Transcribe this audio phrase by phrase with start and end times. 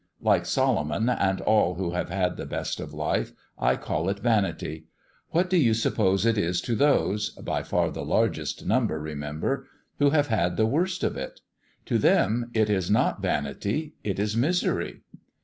[0.23, 4.85] Like Solomon, and all who have had the best of life, I call it vanity.
[5.29, 9.67] What do you suppose it is to those by far the largest number, remember
[9.99, 11.41] who have had the worst of it?
[11.85, 15.01] To them it is not vanity, it is misery."